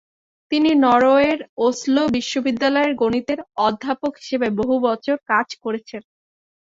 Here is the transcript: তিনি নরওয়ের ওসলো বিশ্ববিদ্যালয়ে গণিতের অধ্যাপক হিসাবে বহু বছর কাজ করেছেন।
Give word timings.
তিনি 0.51 0.69
নরওয়ের 0.83 1.39
ওসলো 1.59 2.01
বিশ্ববিদ্যালয়ে 2.15 2.91
গণিতের 3.01 3.39
অধ্যাপক 3.67 4.13
হিসাবে 4.21 4.47
বহু 4.59 4.75
বছর 4.87 5.15
কাজ 5.31 5.47
করেছেন। 5.63 6.01